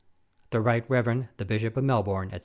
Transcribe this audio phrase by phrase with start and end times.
[0.49, 1.27] The Right Rev.
[1.37, 2.39] The Bishop of Melbourne, &c.